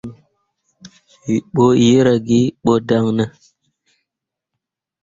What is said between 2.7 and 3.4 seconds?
dan ne?